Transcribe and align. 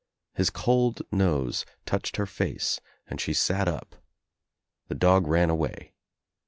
His 0.33 0.49
cold 0.49 1.03
nose 1.11 1.63
touched 1.85 2.15
her 2.15 2.25
face 2.25 2.81
and 3.05 3.21
she 3.21 3.33
sat 3.33 3.67
up. 3.67 3.97
The 4.87 4.95
dog 4.95 5.27
ran 5.27 5.51
away. 5.51 5.93